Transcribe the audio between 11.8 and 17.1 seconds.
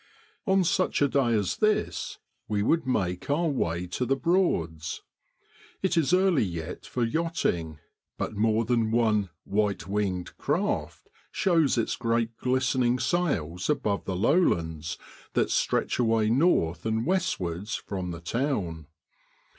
great glistening sails above the lowlands that stretch away north and